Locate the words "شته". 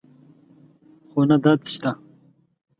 1.73-1.91